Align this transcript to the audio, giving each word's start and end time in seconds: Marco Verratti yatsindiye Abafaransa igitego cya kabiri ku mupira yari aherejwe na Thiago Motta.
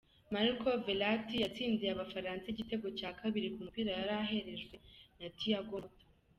Marco 0.33 0.71
Verratti 0.85 1.35
yatsindiye 1.43 1.91
Abafaransa 1.93 2.45
igitego 2.49 2.87
cya 2.99 3.09
kabiri 3.19 3.47
ku 3.53 3.59
mupira 3.65 3.91
yari 3.99 4.13
aherejwe 4.23 4.75
na 5.19 5.27
Thiago 5.37 5.75
Motta. 5.83 6.05